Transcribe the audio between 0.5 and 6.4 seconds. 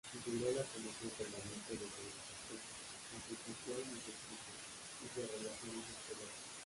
la Comisión permanente de Legislación, Constitución y Justicia y de Relaciones Exteriores.